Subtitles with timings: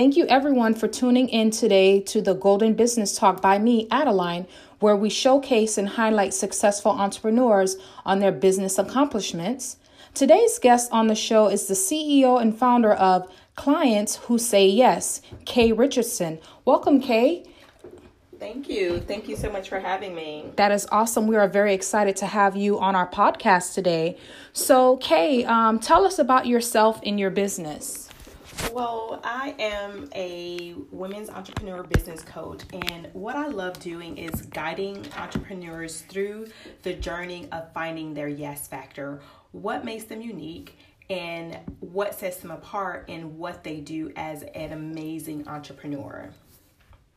[0.00, 4.46] Thank you, everyone, for tuning in today to the Golden Business Talk by me, Adeline,
[4.78, 7.76] where we showcase and highlight successful entrepreneurs
[8.06, 9.76] on their business accomplishments.
[10.14, 15.20] Today's guest on the show is the CEO and founder of Clients Who Say Yes,
[15.44, 16.38] Kay Richardson.
[16.64, 17.44] Welcome, Kay.
[18.38, 19.00] Thank you.
[19.00, 20.46] Thank you so much for having me.
[20.56, 21.26] That is awesome.
[21.26, 24.16] We are very excited to have you on our podcast today.
[24.54, 28.09] So, Kay, um, tell us about yourself and your business.
[28.72, 35.06] Well, I am a women's entrepreneur business coach, and what I love doing is guiding
[35.16, 36.48] entrepreneurs through
[36.82, 39.20] the journey of finding their yes factor,
[39.52, 40.78] what makes them unique,
[41.08, 46.30] and what sets them apart in what they do as an amazing entrepreneur.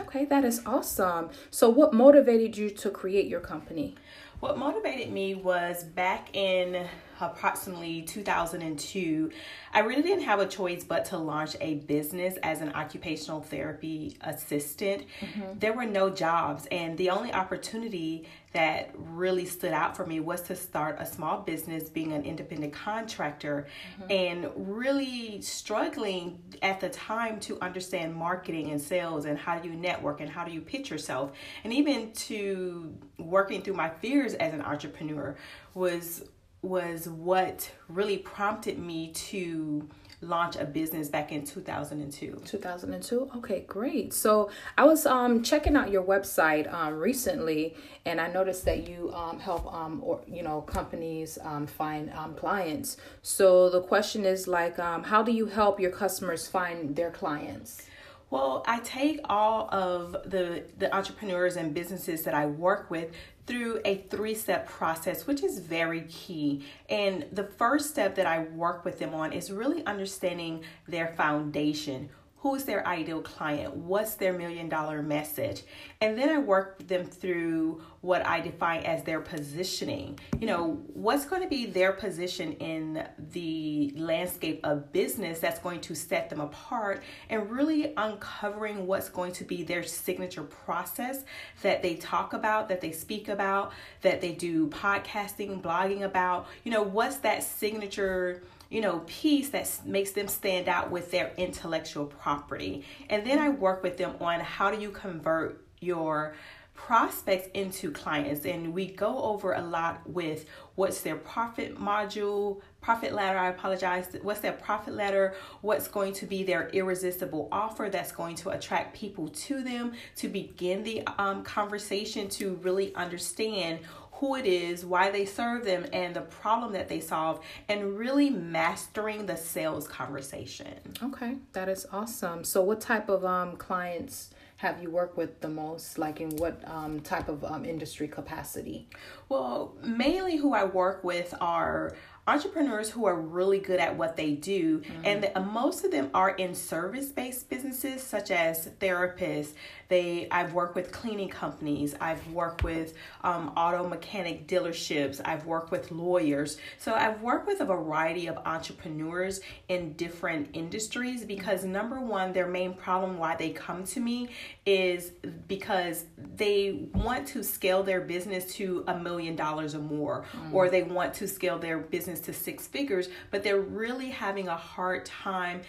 [0.00, 1.30] Okay, that is awesome.
[1.50, 3.94] So, what motivated you to create your company?
[4.40, 6.88] What motivated me was back in
[7.20, 9.30] approximately 2002,
[9.72, 14.16] I really didn't have a choice but to launch a business as an occupational therapy
[14.20, 15.04] assistant.
[15.20, 15.58] Mm-hmm.
[15.58, 20.40] There were no jobs, and the only opportunity that really stood out for me was
[20.42, 23.66] to start a small business being an independent contractor
[24.00, 24.12] mm-hmm.
[24.12, 29.74] and really struggling at the time to understand marketing and sales and how do you
[29.74, 31.32] network and how do you pitch yourself
[31.64, 35.36] and even to working through my fears as an entrepreneur
[35.74, 36.22] was
[36.64, 39.88] was what really prompted me to
[40.20, 44.12] launch a business back in 2002 2002 okay great.
[44.12, 49.12] So i was um checking out your website um recently and i noticed that you
[49.12, 52.96] um help um or you know companies um find um clients.
[53.22, 57.82] So the question is like um how do you help your customers find their clients
[58.30, 63.12] well, I take all of the the entrepreneurs and businesses that I work with
[63.46, 66.64] through a three step process, which is very key.
[66.88, 72.08] And the first step that I work with them on is really understanding their foundation
[72.44, 75.62] who's their ideal client, what's their million dollar message.
[76.02, 80.18] And then I work them through what I define as their positioning.
[80.38, 85.80] You know, what's going to be their position in the landscape of business that's going
[85.80, 91.24] to set them apart and really uncovering what's going to be their signature process
[91.62, 93.72] that they talk about, that they speak about,
[94.02, 96.46] that they do podcasting, blogging about.
[96.62, 98.42] You know, what's that signature
[98.74, 102.84] you know, piece that makes them stand out with their intellectual property.
[103.08, 106.34] And then I work with them on how do you convert your
[106.74, 113.12] prospects into clients and we go over a lot with what's their profit module profit
[113.12, 118.10] ladder i apologize what's their profit ladder what's going to be their irresistible offer that's
[118.10, 123.78] going to attract people to them to begin the um, conversation to really understand
[124.24, 128.30] who it is, why they serve them, and the problem that they solve, and really
[128.30, 130.78] mastering the sales conversation.
[131.02, 132.42] Okay, that is awesome.
[132.42, 135.98] So, what type of um, clients have you worked with the most?
[135.98, 138.88] Like, in what um, type of um, industry capacity?
[139.28, 141.94] Well, mainly who I work with are
[142.26, 145.02] entrepreneurs who are really good at what they do mm-hmm.
[145.04, 149.52] and the, most of them are in service-based businesses such as therapists
[149.94, 155.70] they i've worked with cleaning companies i've worked with um, auto mechanic dealerships i've worked
[155.70, 162.00] with lawyers so i've worked with a variety of entrepreneurs in different industries because number
[162.00, 164.28] one their main problem why they come to me
[164.66, 165.12] is
[165.46, 166.04] because
[166.36, 170.54] they want to scale their business to a million dollars or more mm-hmm.
[170.54, 174.56] or they want to scale their business to six figures, but they're really having a
[174.56, 175.60] hard time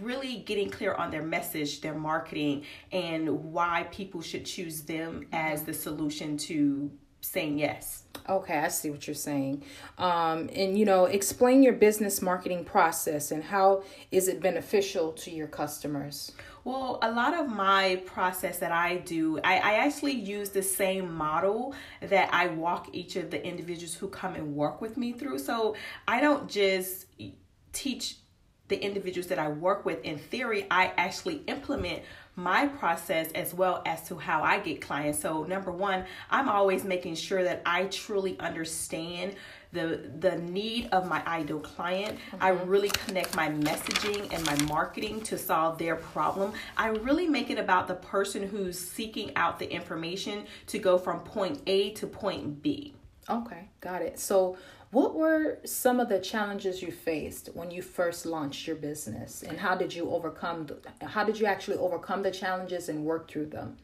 [0.00, 5.64] really getting clear on their message, their marketing, and why people should choose them as
[5.64, 6.90] the solution to
[7.20, 8.02] saying yes.
[8.28, 9.64] Okay, I see what you're saying.
[9.98, 15.30] Um, and you know, explain your business marketing process and how is it beneficial to
[15.30, 16.32] your customers?
[16.64, 21.14] Well, a lot of my process that I do, I, I actually use the same
[21.14, 25.38] model that I walk each of the individuals who come and work with me through.
[25.38, 25.76] So
[26.08, 27.06] I don't just
[27.72, 28.16] teach
[28.74, 32.02] the individuals that I work with in theory, I actually implement
[32.34, 35.20] my process as well as to how I get clients.
[35.20, 39.36] So, number one, I'm always making sure that I truly understand
[39.70, 42.18] the the need of my ideal client.
[42.18, 42.36] Mm-hmm.
[42.42, 46.52] I really connect my messaging and my marketing to solve their problem.
[46.76, 51.20] I really make it about the person who's seeking out the information to go from
[51.20, 52.94] point A to point B.
[53.30, 54.18] Okay, got it.
[54.18, 54.58] So,
[54.94, 59.58] what were some of the challenges you faced when you first launched your business, and
[59.58, 60.68] how did you overcome?
[61.02, 63.76] How did you actually overcome the challenges and work through them?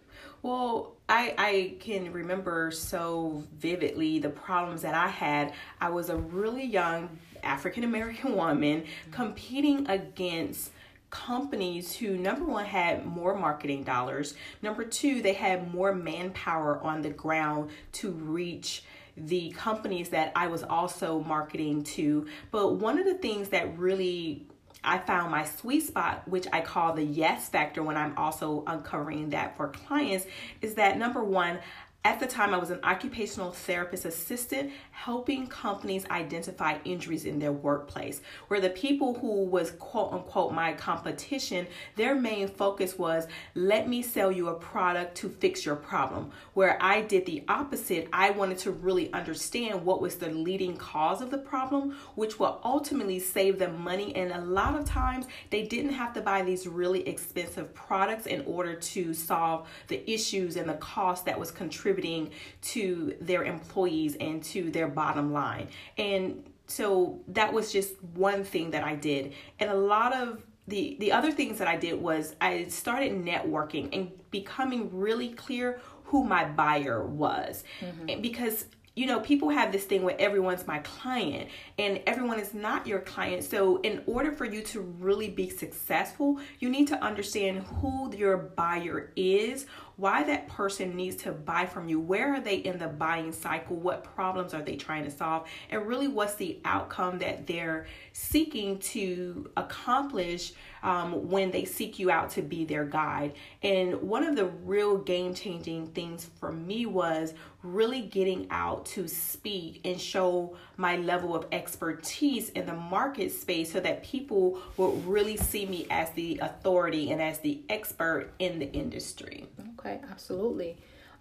[0.43, 5.53] Well, I, I can remember so vividly the problems that I had.
[5.81, 10.71] I was a really young African American woman competing against
[11.11, 17.03] companies who number one had more marketing dollars number two they had more manpower on
[17.03, 18.85] the ground to reach
[19.27, 22.27] the companies that I was also marketing to.
[22.51, 24.47] But one of the things that really
[24.83, 29.31] I found my sweet spot, which I call the yes factor when I'm also uncovering
[29.31, 30.27] that for clients,
[30.63, 31.59] is that number one,
[32.03, 37.53] at the time, I was an occupational therapist assistant helping companies identify injuries in their
[37.53, 38.23] workplace.
[38.49, 41.67] Where the people who was quote unquote my competition,
[41.97, 46.31] their main focus was let me sell you a product to fix your problem.
[46.55, 51.21] Where I did the opposite, I wanted to really understand what was the leading cause
[51.21, 54.17] of the problem, which will ultimately save them money.
[54.17, 58.43] And a lot of times, they didn't have to buy these really expensive products in
[58.47, 62.31] order to solve the issues and the cost that was contributing contributing
[62.63, 65.69] to their employees and to their bottom line.
[65.99, 69.33] And so that was just one thing that I did.
[69.59, 73.89] And a lot of the the other things that I did was I started networking
[73.93, 77.65] and becoming really clear who my buyer was.
[77.81, 78.21] Mm-hmm.
[78.21, 78.67] Because
[78.97, 81.49] you know, people have this thing where everyone's my client
[81.79, 83.45] and everyone is not your client.
[83.45, 88.37] So, in order for you to really be successful, you need to understand who your
[88.37, 89.67] buyer is,
[90.01, 92.01] why that person needs to buy from you.
[92.01, 93.77] Where are they in the buying cycle?
[93.77, 95.47] What problems are they trying to solve?
[95.69, 102.11] And really, what's the outcome that they're seeking to accomplish um, when they seek you
[102.11, 103.35] out to be their guide?
[103.63, 109.07] And one of the real game changing things for me was really getting out to
[109.07, 115.07] speak and show my level of expertise in the market space so that people would
[115.07, 119.47] really see me as the authority and as the expert in the industry.
[119.79, 120.77] Okay, absolutely.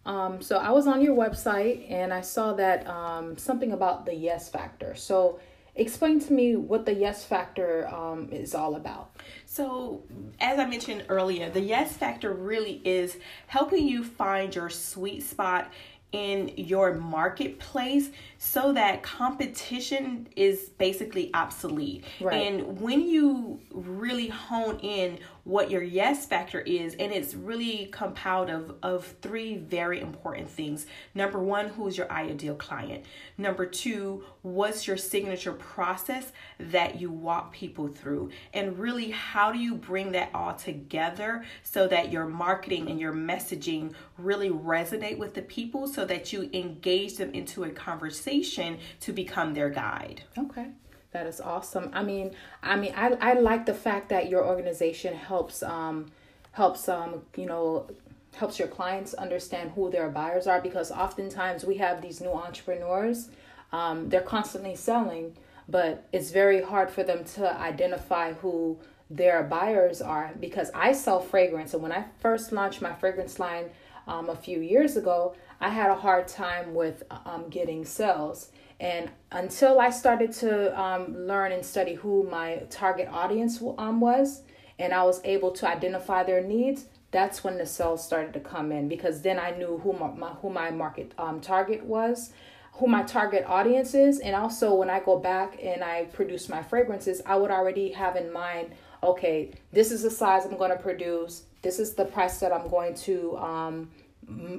[0.06, 4.14] Um, so I was on your website and I saw that um, something about the
[4.14, 4.96] yes factor.
[4.96, 5.40] So
[5.76, 9.12] explain to me what the yes factor um, is all about.
[9.46, 10.04] So,
[10.40, 13.18] as I mentioned earlier, the yes factor really is
[13.48, 15.72] helping you find your sweet spot
[16.12, 22.04] in your marketplace so that competition is basically obsolete.
[22.20, 22.48] Right.
[22.48, 28.50] And when you really hone in what your yes factor is, and it's really compiled
[28.50, 30.86] of, of three very important things.
[31.16, 33.06] Number one, who's your ideal client?
[33.38, 38.32] Number two, what's your signature process that you walk people through?
[38.54, 43.14] And really, how do you bring that all together so that your marketing and your
[43.14, 49.14] messaging really resonate with the people so that you engage them into a conversation to
[49.14, 50.24] become their guide?
[50.38, 50.68] Okay.
[51.12, 51.90] That is awesome.
[51.94, 56.12] I mean, I mean, I, I like the fact that your organization helps um
[56.52, 57.88] helps um you know
[58.36, 63.30] helps your clients understand who their buyers are because oftentimes we have these new entrepreneurs
[63.72, 65.36] um, they're constantly selling
[65.68, 68.78] but it's very hard for them to identify who
[69.10, 73.66] their buyers are because i sell fragrance and when i first launched my fragrance line
[74.08, 78.52] um, a few years ago i had a hard time with um, getting sales.
[78.80, 84.44] And until I started to um, learn and study who my target audience um, was,
[84.78, 88.72] and I was able to identify their needs, that's when the sales started to come
[88.72, 92.32] in because then I knew who my, my who my market um, target was,
[92.74, 96.64] who my target audience is, and also when I go back and I produce my
[96.64, 98.74] fragrances, I would already have in mind,
[99.04, 102.70] okay, this is the size I'm going to produce, this is the price that I'm
[102.70, 103.90] going to um,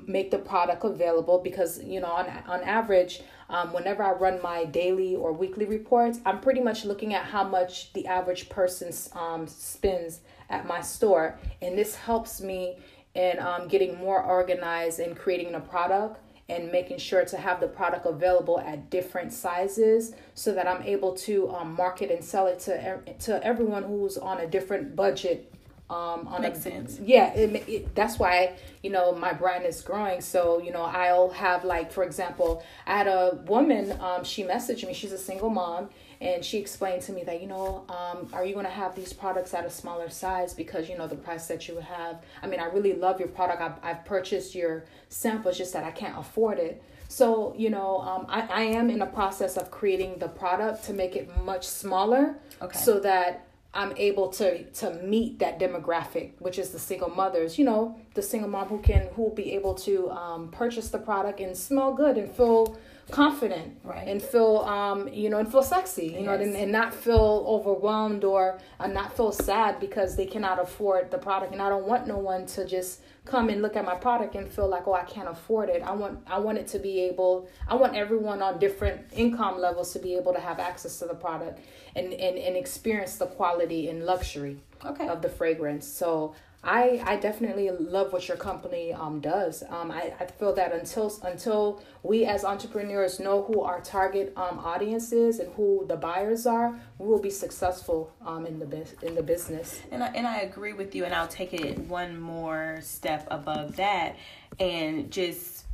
[0.06, 4.64] make the product available because you know on on average um, whenever I run my
[4.64, 9.46] daily or weekly reports, I'm pretty much looking at how much the average person um,
[9.48, 11.38] spends at my store.
[11.60, 12.78] And this helps me
[13.14, 17.66] in um, getting more organized and creating a product and making sure to have the
[17.66, 22.60] product available at different sizes so that I'm able to um, market and sell it
[22.60, 25.52] to, to everyone who's on a different budget
[25.90, 27.00] um, on Makes a, sense.
[27.02, 30.20] Yeah, it, it, that's why you know my brand is growing.
[30.20, 33.92] So you know I'll have like for example, I had a woman.
[34.00, 34.94] Um, she messaged me.
[34.94, 38.54] She's a single mom, and she explained to me that you know, um, are you
[38.54, 41.66] going to have these products at a smaller size because you know the price that
[41.66, 42.22] you have.
[42.40, 43.60] I mean, I really love your product.
[43.60, 46.82] I've, I've purchased your samples, just that I can't afford it.
[47.08, 50.92] So you know, um, I, I am in the process of creating the product to
[50.92, 52.78] make it much smaller, okay.
[52.78, 57.58] so that I'm able to to meet that demographic, which is the single mothers.
[57.58, 60.98] You know, the single mom who can who will be able to um, purchase the
[60.98, 62.76] product and smell good and feel
[63.10, 64.06] confident Right.
[64.08, 68.24] and feel um you know and feel sexy you know and, and not feel overwhelmed
[68.24, 72.06] or uh, not feel sad because they cannot afford the product and i don't want
[72.06, 75.02] no one to just come and look at my product and feel like oh i
[75.04, 78.58] can't afford it i want i want it to be able i want everyone on
[78.58, 81.58] different income levels to be able to have access to the product
[81.96, 85.08] and and, and experience the quality and luxury Okay.
[85.08, 85.86] of the fragrance.
[85.86, 89.62] So I I definitely love what your company um does.
[89.68, 94.58] Um I, I feel that until until we as entrepreneurs know who our target um
[94.58, 98.94] audience is and who the buyers are, we will be successful um in the bus
[99.02, 99.80] in the business.
[99.90, 103.76] And I, and I agree with you, and I'll take it one more step above
[103.76, 104.16] that
[104.58, 105.64] and just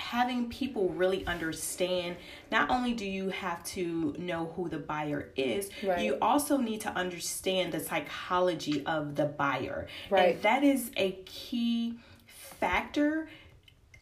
[0.00, 2.16] having people really understand
[2.50, 6.00] not only do you have to know who the buyer is Right.
[6.04, 10.34] you also need to understand the psychology of the buyer Right.
[10.34, 13.28] and that is a key factor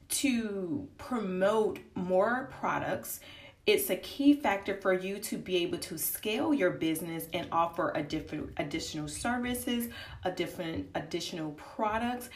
[0.09, 3.21] to promote more products
[3.67, 7.93] it's a key factor for you to be able to scale your business and offer
[7.95, 9.89] a different additional services
[10.25, 12.31] a different additional products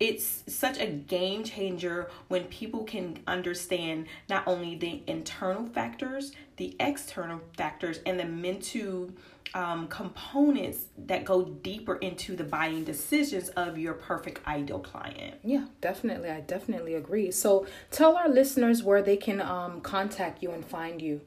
[0.00, 6.74] it's such a game changer when people can understand not only the internal factors the
[6.80, 9.10] external factors and the mental
[9.54, 15.66] um, components that go deeper into the buying decisions of your perfect ideal client Yeah,
[15.80, 16.30] definitely.
[16.30, 17.30] I definitely agree.
[17.30, 21.20] So tell our listeners where they can um contact you and find you.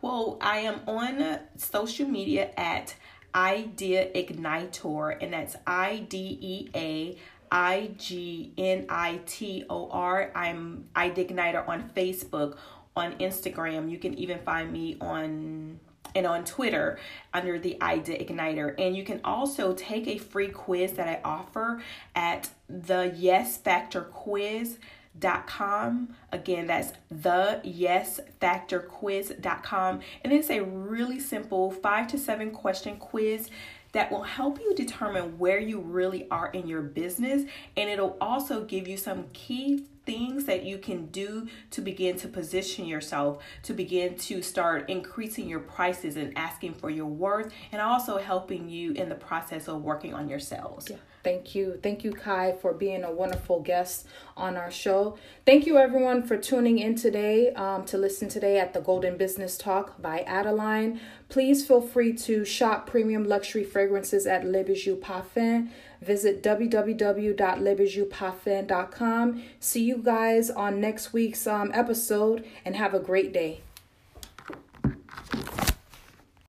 [0.00, 2.94] Well, I am on social media at
[3.34, 7.16] Idea Ignitor, and that's I D E A
[7.52, 10.32] I G N I T O R.
[10.34, 12.56] I'm Idea Ignitor on Facebook,
[12.96, 13.90] on Instagram.
[13.90, 15.78] You can even find me on
[16.14, 16.98] and on Twitter
[17.34, 18.74] under the Idea Ignitor.
[18.78, 21.82] And you can also take a free quiz that I offer
[22.14, 24.78] at the Yes Factor Quiz
[25.18, 32.16] dot com again that's the yes factor quiz.com and it's a really simple five to
[32.16, 33.50] seven question quiz
[33.92, 37.44] that will help you determine where you really are in your business
[37.76, 42.26] and it'll also give you some key things that you can do to begin to
[42.26, 47.80] position yourself to begin to start increasing your prices and asking for your worth and
[47.80, 50.96] also helping you in the process of working on your sales Yeah.
[51.22, 51.78] Thank you.
[51.82, 55.16] Thank you, Kay, for being a wonderful guest on our show.
[55.46, 59.56] Thank you, everyone, for tuning in today um, to listen today at the Golden Business
[59.56, 61.00] Talk by Adeline.
[61.28, 65.68] Please feel free to shop premium luxury fragrances at Le Bijou Parfum.
[66.00, 69.42] Visit www.lebijouparfum.com.
[69.60, 73.60] See you guys on next week's um, episode and have a great day.